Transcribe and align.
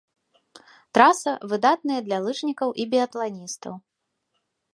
Траса 0.97 1.33
выдатныя 1.51 1.99
для 2.07 2.17
лыжнікаў 2.29 2.69
і 2.85 2.87
біятланістаў. 2.95 3.73